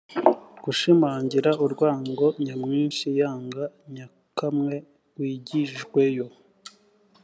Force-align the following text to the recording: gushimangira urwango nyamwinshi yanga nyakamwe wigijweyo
gushimangira 0.63 1.49
urwango 1.63 2.25
nyamwinshi 2.45 3.07
yanga 3.19 3.63
nyakamwe 3.93 4.75
wigijweyo 5.17 6.25